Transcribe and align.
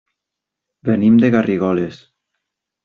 Venim 0.89 1.21
de 1.25 1.31
Garrigoles. 1.37 2.03